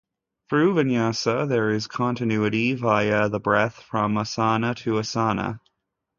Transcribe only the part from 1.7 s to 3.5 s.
continuity via the